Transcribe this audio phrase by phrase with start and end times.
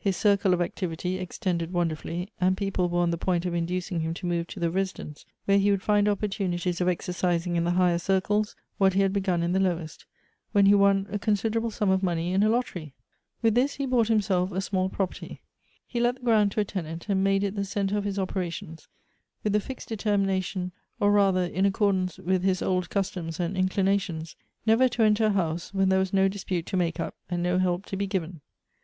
[0.00, 4.00] His circle of activ ity extended wonderfully, and people were on the point of inducing
[4.00, 7.70] him to move to the Residence, where he would find opportunities of exercising in the
[7.70, 10.06] higher circles what he had begun in the lowest,
[10.50, 12.94] when he won a considerable sum of money in a lottery.
[13.42, 15.40] With this, he bought himself 1* 18 Goethe's a small property.
[15.86, 18.88] He let the ground to a tenant, and made it the centre of his operations,
[19.44, 24.34] with the fixed de termination, or rather in accordance with his old customs and inclinations,
[24.66, 27.60] never to enter a house where there was no dispute to make up, and no
[27.60, 28.40] help to be given.